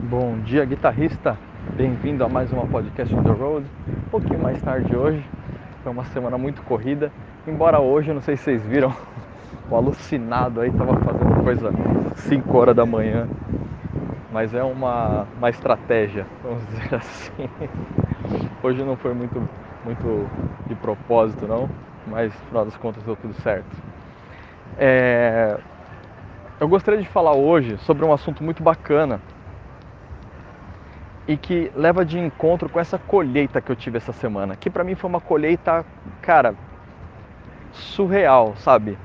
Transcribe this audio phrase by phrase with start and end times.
[0.00, 1.36] Bom dia, guitarrista.
[1.74, 3.66] Bem-vindo a mais uma podcast on the road.
[3.88, 5.24] Um pouquinho mais tarde hoje.
[5.82, 7.10] Foi uma semana muito corrida.
[7.48, 8.94] Embora hoje, não sei se vocês viram,
[9.68, 11.72] o alucinado aí tava fazendo coisa
[12.14, 13.26] 5 horas da manhã.
[14.32, 17.48] Mas é uma, uma estratégia, vamos dizer assim.
[18.62, 19.48] Hoje não foi muito,
[19.84, 20.30] muito
[20.68, 21.68] de propósito, não.
[22.06, 23.76] Mas no final das contas deu tudo certo.
[24.78, 25.58] É...
[26.60, 29.20] Eu gostaria de falar hoje sobre um assunto muito bacana
[31.28, 34.82] e que leva de encontro com essa colheita que eu tive essa semana, que para
[34.82, 35.84] mim foi uma colheita,
[36.22, 36.54] cara,
[37.70, 38.96] surreal, sabe?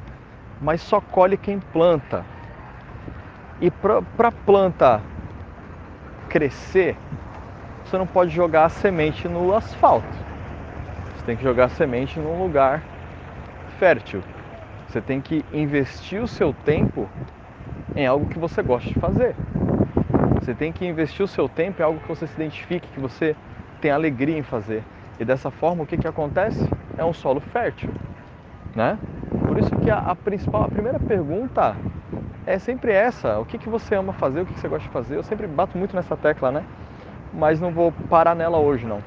[0.61, 2.23] Mas só colhe quem planta.
[3.59, 5.01] E para planta
[6.29, 6.95] crescer,
[7.83, 10.07] você não pode jogar a semente no asfalto.
[11.17, 12.81] Você tem que jogar a semente num lugar
[13.77, 14.23] fértil.
[14.87, 17.09] Você tem que investir o seu tempo
[17.95, 19.35] em algo que você gosta de fazer.
[20.43, 23.33] Você tem que investir o seu tempo em algo que você se identifique, que você
[23.79, 24.83] tem alegria em fazer.
[25.17, 26.69] E dessa forma, o que, que acontece?
[26.97, 27.89] É um solo fértil,
[28.75, 28.99] né?
[29.47, 31.77] Por isso que a, a principal, a primeira pergunta
[32.45, 34.93] é sempre essa: o que, que você ama fazer, o que, que você gosta de
[34.93, 35.15] fazer?
[35.15, 36.65] Eu sempre bato muito nessa tecla, né?
[37.33, 39.01] Mas não vou parar nela hoje, não.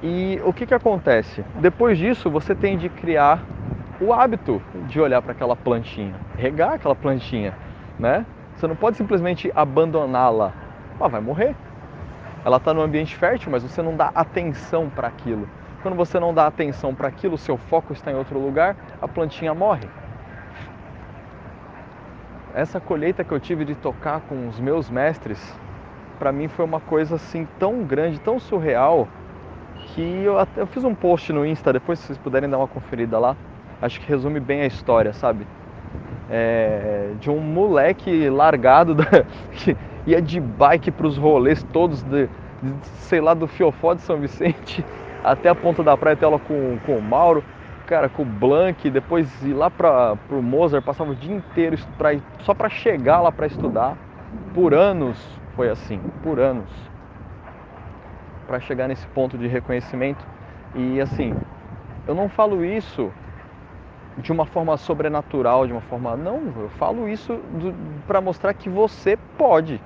[0.00, 1.44] E o que, que acontece?
[1.56, 3.42] Depois disso, você tem de criar
[4.00, 7.52] o hábito de olhar para aquela plantinha, regar aquela plantinha,
[7.98, 8.24] né?
[8.58, 10.52] Você não pode simplesmente abandoná-la.
[10.98, 11.54] Ela vai morrer.
[12.44, 15.48] Ela está no ambiente fértil, mas você não dá atenção para aquilo.
[15.80, 19.54] Quando você não dá atenção para aquilo, seu foco está em outro lugar, a plantinha
[19.54, 19.88] morre.
[22.52, 25.56] Essa colheita que eu tive de tocar com os meus mestres,
[26.18, 29.06] para mim foi uma coisa assim tão grande, tão surreal,
[29.94, 33.20] que eu, eu fiz um post no Insta, depois se vocês puderem dar uma conferida
[33.20, 33.36] lá,
[33.80, 35.46] acho que resume bem a história, sabe?
[36.30, 39.04] É, de um moleque largado da,
[39.52, 39.76] que
[40.06, 42.26] ia de bike para os rolês todos, de,
[42.62, 44.84] de, sei lá, do Fiofó de São Vicente
[45.24, 47.42] até a ponta da praia, até lá com, com o Mauro,
[47.86, 52.10] cara, com o Blank, depois ir lá para o Mozart, passava o dia inteiro pra,
[52.40, 53.96] só para chegar lá para estudar.
[54.54, 55.18] Por anos
[55.56, 56.70] foi assim, por anos.
[58.46, 60.24] Para chegar nesse ponto de reconhecimento.
[60.74, 61.34] E assim,
[62.06, 63.10] eu não falo isso
[64.18, 66.16] de uma forma sobrenatural, de uma forma.
[66.16, 67.38] Não, eu falo isso
[68.06, 69.80] para mostrar que você pode.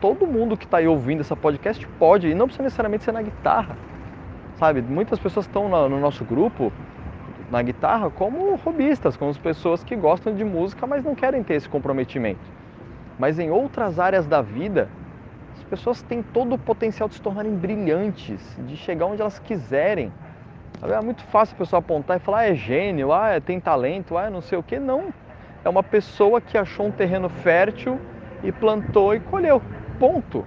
[0.00, 3.22] Todo mundo que está aí ouvindo essa podcast pode, e não precisa necessariamente ser na
[3.22, 3.76] guitarra.
[4.56, 4.82] Sabe?
[4.82, 6.72] Muitas pessoas estão no nosso grupo
[7.50, 11.54] na guitarra como robistas, como as pessoas que gostam de música, mas não querem ter
[11.54, 12.40] esse comprometimento.
[13.18, 14.88] Mas em outras áreas da vida,
[15.56, 20.12] as pessoas têm todo o potencial de se tornarem brilhantes, de chegar onde elas quiserem
[20.92, 24.18] é muito fácil a pessoa apontar e falar, ah, é gênio, ah, é, tem talento,
[24.18, 24.78] ah, é não sei o que.
[24.78, 25.12] Não.
[25.64, 27.98] É uma pessoa que achou um terreno fértil
[28.42, 29.62] e plantou e colheu.
[29.98, 30.44] Ponto.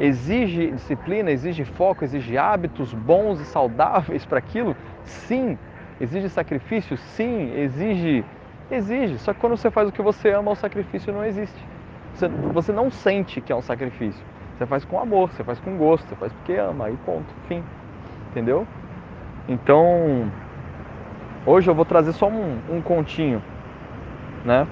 [0.00, 4.76] Exige disciplina, exige foco, exige hábitos bons e saudáveis para aquilo?
[5.04, 5.58] Sim.
[6.00, 6.96] Exige sacrifício?
[6.96, 7.52] Sim.
[7.54, 8.24] Exige.
[8.70, 9.18] Exige.
[9.18, 11.62] Só que quando você faz o que você ama, o sacrifício não existe.
[12.14, 14.24] Você, você não sente que é um sacrifício.
[14.56, 17.62] Você faz com amor, você faz com gosto, você faz porque ama, aí ponto, fim.
[18.30, 18.66] Entendeu?
[19.48, 20.30] Então,
[21.46, 23.40] hoje eu vou trazer só um, um continho,
[24.44, 24.66] né?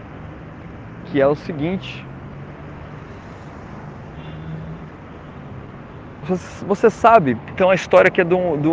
[1.06, 2.04] Que é o seguinte.
[6.66, 8.70] Você sabe, tem uma história que é do, do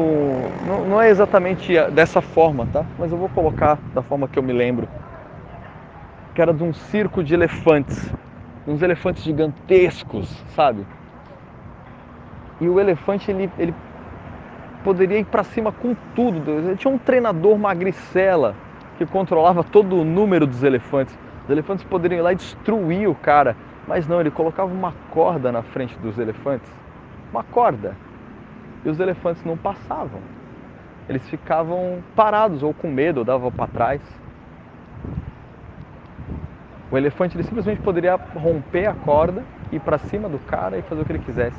[0.66, 2.86] não, não é exatamente dessa forma, tá?
[2.98, 4.88] Mas eu vou colocar da forma que eu me lembro.
[6.34, 8.10] Que era de um circo de elefantes,
[8.66, 10.86] uns elefantes gigantescos, sabe?
[12.62, 13.74] E o elefante ele, ele
[14.84, 16.52] poderia ir para cima com tudo.
[16.52, 18.56] Ele tinha um treinador magricela
[18.98, 21.18] que controlava todo o número dos elefantes.
[21.44, 23.56] Os elefantes poderiam ir lá e destruir o cara,
[23.88, 26.70] mas não, ele colocava uma corda na frente dos elefantes.
[27.32, 27.96] Uma corda.
[28.86, 30.20] E os elefantes não passavam.
[31.10, 34.02] Eles ficavam parados ou com medo, ou davam para trás.
[36.92, 41.02] O elefante ele simplesmente poderia romper a corda, ir para cima do cara e fazer
[41.02, 41.58] o que ele quisesse,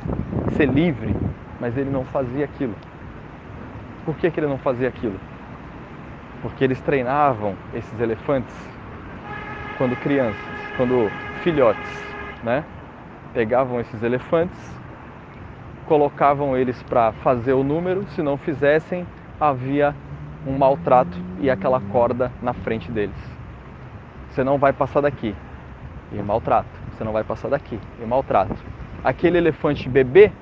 [0.56, 1.16] ser livre,
[1.58, 2.74] mas ele não fazia aquilo.
[4.04, 5.18] Por que, que ele não fazia aquilo?
[6.40, 8.54] Porque eles treinavam esses elefantes
[9.78, 10.36] quando crianças,
[10.76, 11.10] quando
[11.42, 12.64] filhotes, né?
[13.32, 14.58] Pegavam esses elefantes,
[15.86, 19.06] colocavam eles para fazer o número, se não fizessem,
[19.40, 19.94] havia
[20.46, 23.16] um maltrato e aquela corda na frente deles.
[24.30, 25.34] Você não vai passar daqui,
[26.10, 26.68] e maltrato.
[26.92, 28.56] Você não vai passar daqui, e maltrato.
[29.04, 30.32] Aquele elefante bebê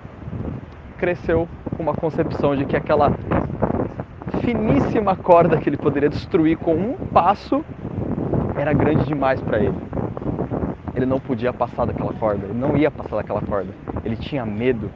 [0.99, 3.11] cresceu com uma concepção de que aquela
[4.51, 7.65] finíssima corda que ele poderia destruir com um passo
[8.57, 9.77] era grande demais para ele.
[10.95, 13.73] Ele não podia passar daquela corda, ele não ia passar daquela corda.
[14.05, 14.91] Ele tinha medo.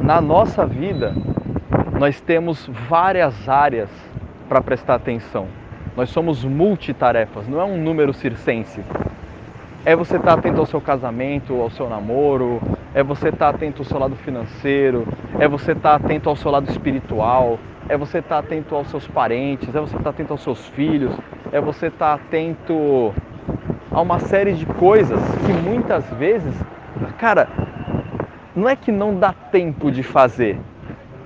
[0.00, 1.14] Na nossa vida,
[1.98, 3.90] nós temos várias áreas
[4.48, 5.46] para prestar atenção.
[5.94, 8.80] Nós somos multitarefas, não é um número circense.
[9.84, 12.62] É você estar tá atento ao seu casamento, ao seu namoro,
[12.94, 15.06] é você estar tá atento ao seu lado financeiro,
[15.38, 17.58] é você estar tá atento ao seu lado espiritual,
[17.88, 21.14] é você estar atento aos seus parentes, é você estar atento aos seus filhos,
[21.52, 23.12] é você estar atento
[23.92, 26.54] a uma série de coisas que muitas vezes,
[27.18, 27.48] cara,
[28.54, 30.58] não é que não dá tempo de fazer,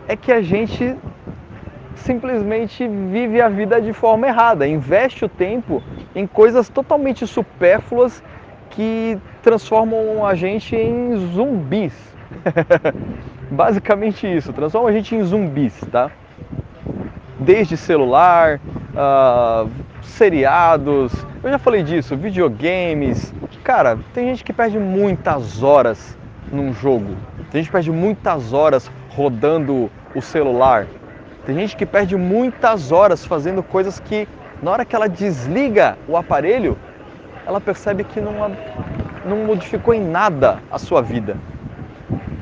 [0.06, 0.96] é que a gente
[1.94, 5.82] simplesmente vive a vida de forma errada, investe o tempo
[6.14, 8.22] em coisas totalmente supérfluas
[8.70, 11.94] que transformam a gente em zumbis.
[13.50, 16.11] Basicamente isso, transforma a gente em zumbis, tá?
[17.41, 18.61] Desde celular,
[18.93, 19.71] uh,
[20.03, 21.12] seriados,
[21.43, 23.33] eu já falei disso, videogames.
[23.65, 26.17] Cara, tem gente que perde muitas horas
[26.53, 27.17] num jogo,
[27.50, 30.87] tem gente que perde muitas horas rodando o celular,
[31.47, 34.29] tem gente que perde muitas horas fazendo coisas que,
[34.62, 36.77] na hora que ela desliga o aparelho,
[37.47, 38.33] ela percebe que não,
[39.25, 41.37] não modificou em nada a sua vida.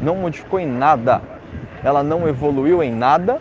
[0.01, 1.23] Não modificou em nada.
[1.83, 3.41] Ela não evoluiu em nada.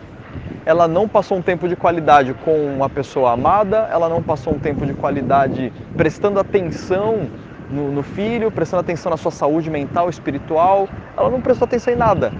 [0.64, 3.88] Ela não passou um tempo de qualidade com uma pessoa amada.
[3.90, 7.30] Ela não passou um tempo de qualidade prestando atenção
[7.70, 10.88] no, no filho, prestando atenção na sua saúde mental, espiritual.
[11.16, 12.32] Ela não prestou atenção em nada,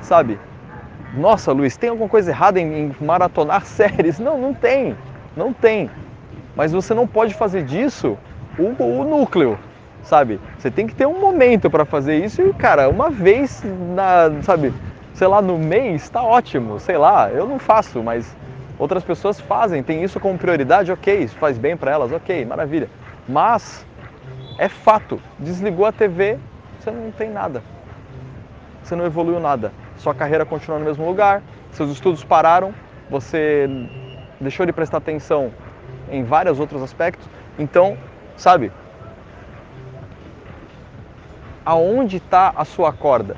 [0.00, 0.38] sabe?
[1.16, 4.18] Nossa, Luiz, tem alguma coisa errada em, em maratonar séries?
[4.18, 4.96] Não, não tem.
[5.36, 5.90] Não tem.
[6.54, 8.16] Mas você não pode fazer disso
[8.58, 9.58] o, o núcleo,
[10.06, 10.40] sabe?
[10.56, 13.62] Você tem que ter um momento para fazer isso e, cara, uma vez
[13.94, 14.72] na, sabe,
[15.12, 18.36] sei lá, no mês está ótimo, sei lá, eu não faço, mas
[18.78, 22.88] outras pessoas fazem, tem isso como prioridade, ok, isso faz bem para elas, ok, maravilha.
[23.28, 23.84] Mas
[24.58, 26.38] é fato, desligou a TV,
[26.78, 27.62] você não tem nada.
[28.82, 29.72] Você não evoluiu nada.
[29.96, 31.42] Sua carreira continua no mesmo lugar,
[31.72, 32.72] seus estudos pararam,
[33.10, 33.68] você
[34.40, 35.50] deixou de prestar atenção
[36.10, 37.28] em vários outros aspectos.
[37.58, 37.96] Então,
[38.36, 38.70] sabe?
[41.66, 43.36] Aonde está a sua corda?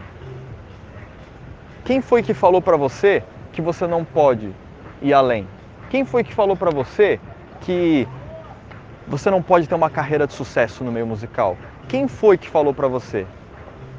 [1.83, 4.55] Quem foi que falou para você que você não pode
[5.01, 5.49] ir além?
[5.89, 7.19] Quem foi que falou para você
[7.63, 8.07] que
[9.07, 11.57] você não pode ter uma carreira de sucesso no meio musical?
[11.89, 13.27] Quem foi que falou para você?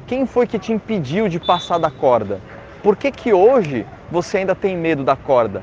[0.06, 2.40] Quem foi que te impediu de passar da corda?
[2.84, 5.60] Por que, que hoje você ainda tem medo da corda?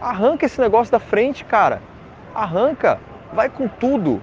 [0.00, 1.82] Arranca esse negócio da frente, cara.
[2.34, 2.98] Arranca.
[3.34, 4.22] Vai com tudo.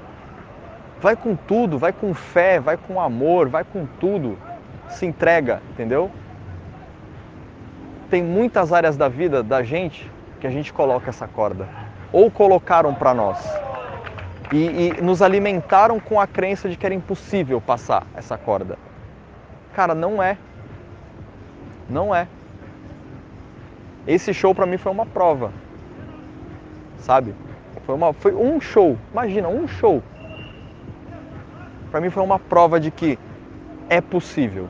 [0.99, 4.38] Vai com tudo, vai com fé, vai com amor, vai com tudo.
[4.89, 6.09] Se entrega, entendeu?
[8.09, 10.09] Tem muitas áreas da vida da gente
[10.39, 11.67] que a gente coloca essa corda.
[12.11, 13.38] Ou colocaram para nós.
[14.51, 18.79] E, e nos alimentaram com a crença de que era impossível passar essa corda.
[19.73, 20.38] Cara, não é.
[21.89, 22.27] Não é.
[24.07, 25.51] Esse show para mim foi uma prova
[27.00, 27.33] sabe?
[27.85, 30.03] Foi, uma, foi um show, imagina, um show.
[31.92, 33.18] Para mim foi uma prova de que
[33.89, 34.68] é possível.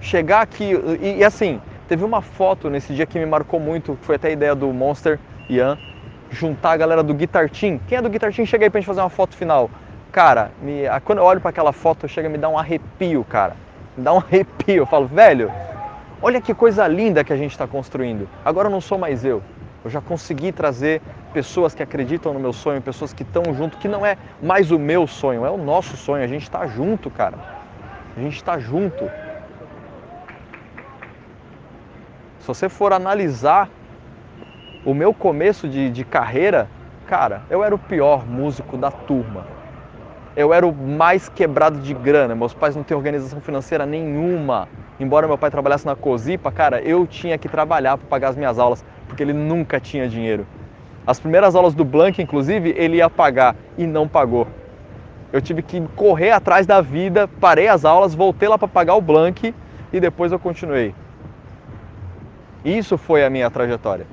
[0.00, 4.16] Chegar aqui, e, e, assim, teve uma foto nesse dia que me marcou muito, foi
[4.16, 5.18] até a ideia do Monster
[5.50, 5.76] Ian,
[6.30, 7.80] juntar a galera do Guitar Team.
[7.86, 8.46] Quem é do Guitar Team?
[8.46, 9.70] Chega aí pra gente fazer uma foto final.
[10.12, 13.56] Cara, me, quando eu olho para aquela foto, chega me dar um arrepio, cara.
[13.96, 14.76] Me dá um arrepio.
[14.76, 15.52] Eu falo, velho,
[16.22, 18.28] olha que coisa linda que a gente está construindo.
[18.44, 19.42] Agora eu não sou mais eu.
[19.88, 21.00] Eu já consegui trazer
[21.32, 24.78] pessoas que acreditam no meu sonho, pessoas que estão junto, que não é mais o
[24.78, 26.22] meu sonho, é o nosso sonho.
[26.22, 27.38] A gente está junto, cara.
[28.14, 29.10] A gente está junto.
[32.40, 33.70] Se você for analisar
[34.84, 36.68] o meu começo de, de carreira,
[37.06, 39.46] cara, eu era o pior músico da turma.
[40.36, 42.34] Eu era o mais quebrado de grana.
[42.34, 44.68] Meus pais não têm organização financeira nenhuma.
[45.00, 48.58] Embora meu pai trabalhasse na Cozipa, cara, eu tinha que trabalhar para pagar as minhas
[48.58, 50.46] aulas porque ele nunca tinha dinheiro.
[51.06, 54.46] As primeiras aulas do Blank, inclusive, ele ia pagar e não pagou.
[55.32, 59.00] Eu tive que correr atrás da vida, parei as aulas, voltei lá para pagar o
[59.00, 59.54] Blank
[59.92, 60.94] e depois eu continuei.
[62.64, 64.06] Isso foi a minha trajetória.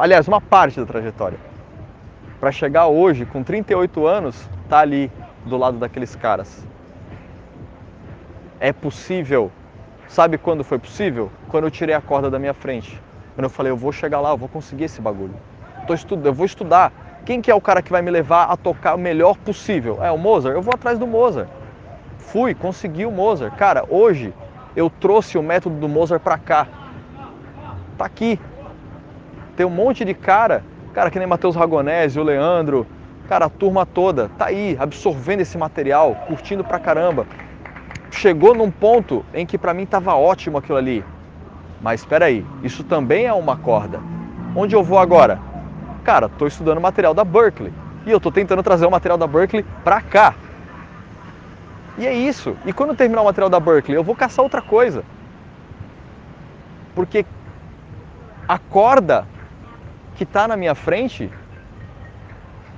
[0.00, 1.38] Aliás, uma parte da trajetória.
[2.38, 5.10] Para chegar hoje, com 38 anos, tá ali
[5.44, 6.66] do lado daqueles caras.
[8.60, 9.50] É possível.
[10.08, 11.30] Sabe quando foi possível?
[11.48, 13.00] Quando eu tirei a corda da minha frente.
[13.34, 15.34] Quando eu falei, eu vou chegar lá, eu vou conseguir esse bagulho.
[15.86, 16.92] Tô estudando, eu vou estudar.
[17.24, 19.98] Quem que é o cara que vai me levar a tocar o melhor possível?
[20.02, 20.54] É o Mozart?
[20.54, 21.48] Eu vou atrás do Mozart.
[22.18, 23.54] Fui, consegui o Mozart.
[23.56, 24.34] Cara, hoje
[24.74, 26.66] eu trouxe o método do Mozart para cá.
[27.96, 28.38] Tá aqui.
[29.56, 32.86] Tem um monte de cara, cara que nem Matheus Ragonese, o Leandro,
[33.28, 37.26] cara, a turma toda tá aí absorvendo esse material, curtindo pra caramba.
[38.10, 41.04] Chegou num ponto em que para mim tava ótimo aquilo ali.
[41.82, 44.00] Mas espera aí, isso também é uma corda.
[44.54, 45.40] Onde eu vou agora?
[46.04, 47.72] Cara, estou estudando material da Berkeley
[48.06, 50.34] e eu estou tentando trazer o material da Berkeley para cá.
[51.98, 52.56] E é isso.
[52.64, 55.02] E quando terminar o material da Berkeley, eu vou caçar outra coisa.
[56.94, 57.26] Porque
[58.46, 59.26] a corda
[60.14, 61.30] que está na minha frente,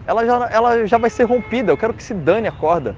[0.07, 1.71] ela já, ela já vai ser rompida.
[1.71, 2.97] Eu quero que se dane a corda.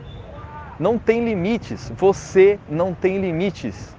[0.79, 1.93] Não tem limites.
[1.97, 3.96] Você não tem limites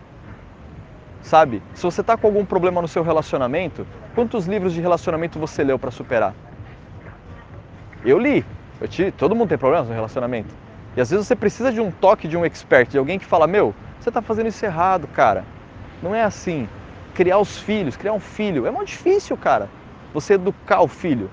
[1.21, 1.61] sabe?
[1.73, 5.77] Se você está com algum problema no seu relacionamento, quantos livros de relacionamento você leu
[5.77, 6.33] para superar?
[8.05, 8.45] Eu li.
[8.79, 10.53] Eu te, todo mundo tem problemas no relacionamento.
[10.95, 13.47] E às vezes você precisa de um toque de um expert, de alguém que fala:
[13.47, 15.43] Meu, você está fazendo isso errado, cara.
[16.01, 16.67] Não é assim.
[17.13, 19.69] Criar os filhos, criar um filho, é muito difícil, cara.
[20.13, 21.29] Você educar o filho.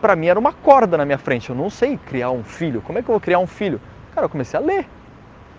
[0.00, 1.50] Para mim era uma corda na minha frente.
[1.50, 2.82] Eu não sei criar um filho.
[2.82, 3.80] Como é que eu vou criar um filho?
[4.14, 4.86] Cara, eu comecei a ler.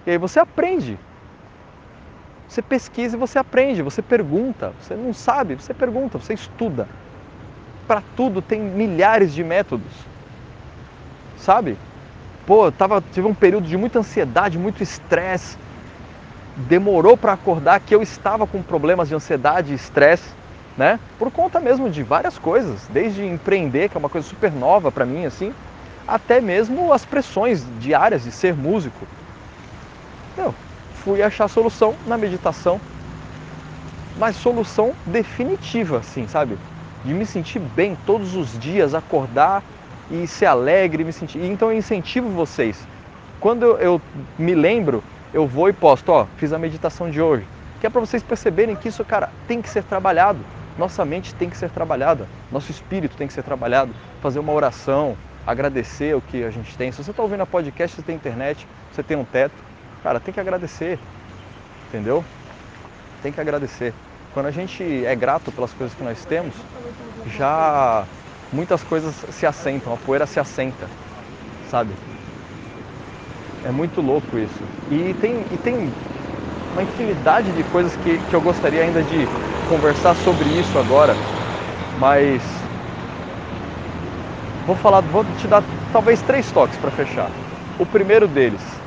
[0.05, 0.97] E aí você aprende.
[2.51, 4.73] Você pesquisa e você aprende, você pergunta.
[4.81, 6.85] Você não sabe, você pergunta, você estuda.
[7.87, 9.93] Para tudo tem milhares de métodos.
[11.37, 11.77] Sabe?
[12.45, 15.57] Pô, tava, tive um período de muita ansiedade, muito estresse.
[16.67, 20.29] Demorou para acordar que eu estava com problemas de ansiedade e estresse,
[20.77, 20.99] né?
[21.17, 25.05] Por conta mesmo de várias coisas, desde empreender, que é uma coisa super nova para
[25.05, 25.53] mim assim,
[26.05, 29.07] até mesmo as pressões diárias de ser músico.
[30.35, 30.53] Meu,
[31.03, 32.79] fui achar solução na meditação,
[34.17, 36.57] mas solução definitiva, assim, sabe?
[37.03, 39.63] De me sentir bem todos os dias, acordar
[40.11, 41.43] e ser alegre, me sentir.
[41.43, 42.87] Então eu incentivo vocês.
[43.39, 43.99] Quando eu,
[44.37, 45.03] me lembro,
[45.33, 47.47] eu vou e posto, ó, fiz a meditação de hoje.
[47.79, 50.39] Que é para vocês perceberem que isso, cara, tem que ser trabalhado.
[50.77, 53.91] Nossa mente tem que ser trabalhada, nosso espírito tem que ser trabalhado.
[54.21, 56.91] Fazer uma oração, agradecer o que a gente tem.
[56.91, 59.55] Se você está ouvindo a podcast, você tem internet, você tem um teto,
[60.01, 60.99] Cara, tem que agradecer,
[61.87, 62.25] entendeu?
[63.21, 63.95] Tem que agradecer.
[64.31, 66.67] Quando a gente é grato pelas coisas que nós temos,
[67.25, 68.09] já
[68.51, 70.91] muitas coisas se assentam, a poeira se assenta,
[71.61, 71.99] sabe?
[73.63, 74.69] É muito louco isso.
[74.89, 75.95] E tem, e tem
[76.73, 79.29] uma infinidade de coisas que, que eu gostaria ainda de
[79.65, 81.21] conversar sobre isso agora,
[81.95, 82.69] mas
[84.65, 87.33] vou falar, vou te dar talvez três toques para fechar.
[87.77, 88.80] O primeiro deles,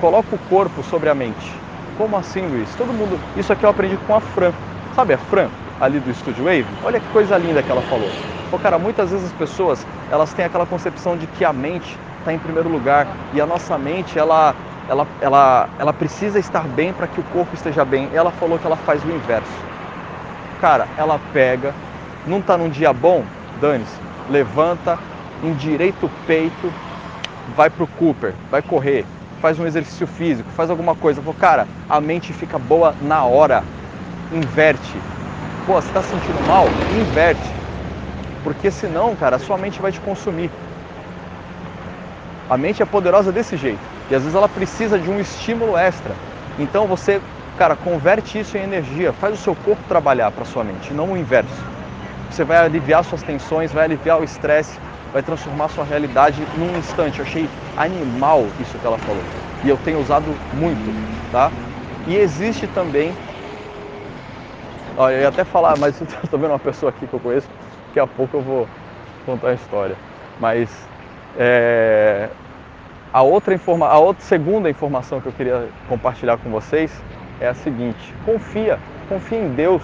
[0.00, 1.52] coloca o corpo sobre a mente.
[1.96, 2.74] Como assim, Luiz?
[2.76, 3.18] Todo mundo.
[3.36, 4.52] Isso aqui eu aprendi com a Fran.
[4.94, 5.48] Sabe a Fran,
[5.80, 6.66] ali do Studio Wave?
[6.84, 8.08] Olha que coisa linda que ela falou.
[8.50, 12.32] Pô, cara, muitas vezes as pessoas elas têm aquela concepção de que a mente está
[12.32, 14.54] em primeiro lugar e a nossa mente ela,
[14.88, 18.08] ela, ela, ela precisa estar bem para que o corpo esteja bem.
[18.12, 19.52] Ela falou que ela faz o inverso.
[20.60, 21.74] Cara, ela pega,
[22.26, 23.22] não está num dia bom,
[23.60, 23.96] dane-se,
[24.30, 24.98] levanta,
[25.42, 26.72] endireita o peito,
[27.54, 29.04] vai pro Cooper, vai correr,
[29.40, 31.20] faz um exercício físico, faz alguma coisa.
[31.22, 33.64] Pô, cara, a mente fica boa na hora.
[34.32, 35.00] Inverte.
[35.66, 36.68] Pô, você está sentindo mal?
[36.90, 37.52] Inverte.
[38.42, 40.50] Porque senão, cara, a sua mente vai te consumir.
[42.48, 43.80] A mente é poderosa desse jeito.
[44.08, 46.14] E às vezes ela precisa de um estímulo extra.
[46.58, 47.20] Então você,
[47.58, 49.12] cara, converte isso em energia.
[49.12, 51.64] Faz o seu corpo trabalhar para sua mente, não o inverso.
[52.30, 54.78] Você vai aliviar suas tensões, vai aliviar o estresse,
[55.12, 57.18] vai transformar sua realidade num instante.
[57.18, 59.22] Eu achei animal isso que ela falou.
[59.64, 60.94] E eu tenho usado muito,
[61.32, 61.50] tá?
[62.06, 63.14] E existe também.
[64.96, 67.48] Olha, eu ia até falar, mas estou vendo uma pessoa aqui que eu conheço,
[67.88, 68.68] daqui a pouco eu vou
[69.24, 69.96] contar a história.
[70.38, 70.70] Mas
[71.38, 72.28] é,
[73.12, 76.92] a outra informa, a outra segunda informação que eu queria compartilhar com vocês
[77.40, 79.82] é a seguinte: confia, confia em Deus.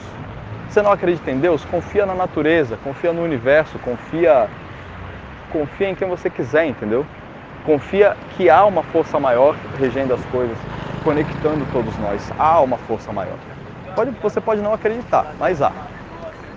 [0.69, 1.65] Você não acredita em Deus?
[1.67, 4.49] Confia na natureza, confia no universo, confia
[5.53, 7.07] confia em quem você quiser, entendeu?
[7.65, 10.57] Confia que há uma força maior regendo as coisas,
[11.05, 12.33] conectando todos nós.
[12.39, 13.37] Há uma força maior.
[13.95, 15.71] Pode, você pode não acreditar, mas há.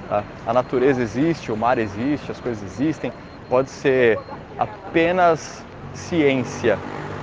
[0.09, 0.23] Tá?
[0.47, 3.11] A natureza existe, o mar existe, as coisas existem.
[3.49, 4.17] Pode ser
[4.57, 6.79] apenas ciência,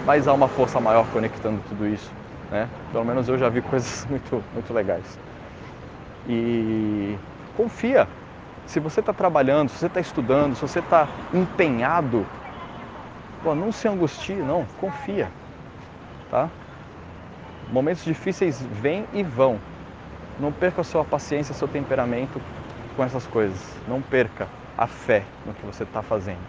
[0.06, 2.12] mas há uma força maior conectando tudo isso.
[2.50, 2.68] Né?
[2.92, 5.18] Pelo menos eu já vi coisas muito, muito legais.
[6.28, 7.16] E
[7.56, 8.06] confia,
[8.66, 12.26] se você está trabalhando, se você está estudando, se você está empenhado,
[13.42, 15.28] pô, não se angustie, não, confia,
[16.30, 16.48] tá?
[17.70, 19.58] Momentos difíceis vêm e vão.
[20.38, 22.40] Não perca a sua paciência, seu temperamento
[22.96, 23.58] com essas coisas.
[23.88, 26.40] Não perca a fé no que você está fazendo.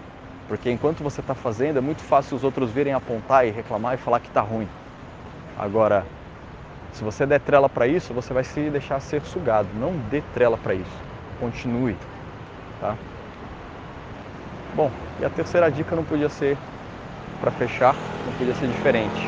[0.48, 3.98] Porque enquanto você está fazendo, é muito fácil os outros virem apontar e reclamar e
[3.98, 4.68] falar que está ruim.
[5.58, 6.06] Agora,
[6.92, 9.70] se você der trela para isso, você vai se deixar ser sugado.
[9.74, 11.13] Não dê trela para isso.
[11.40, 11.98] Continue,
[12.80, 12.96] tá?
[14.74, 16.58] Bom, e a terceira dica não podia ser
[17.40, 19.28] para fechar, não podia ser diferente.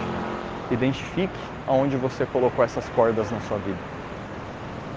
[0.71, 3.79] Identifique aonde você colocou essas cordas na sua vida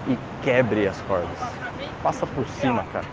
[0.08, 1.38] e quebre as cordas.
[2.02, 3.06] Passa por cima, cara.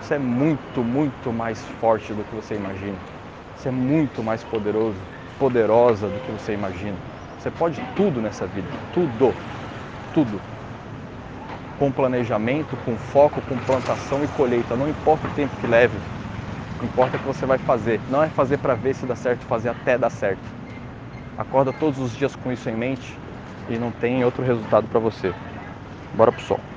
[0.00, 2.98] Você é muito, muito mais forte do que você imagina.
[3.56, 4.96] Você é muito mais poderoso,
[5.38, 6.96] poderosa do que você imagina.
[7.38, 9.34] Você pode tudo nessa vida, tudo,
[10.12, 10.53] tudo.
[11.78, 15.98] Com planejamento, com foco, com plantação e colheita, não importa o tempo que leve,
[16.82, 18.00] importa o que você vai fazer.
[18.08, 20.42] Não é fazer para ver se dá certo, fazer até dar certo.
[21.36, 23.18] Acorda todos os dias com isso em mente
[23.68, 25.34] e não tem outro resultado para você.
[26.12, 26.73] Bora pro sol.